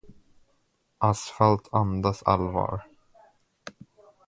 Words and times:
Asfalt 1.09 1.69
andas 1.81 2.23
allvar. 2.33 2.75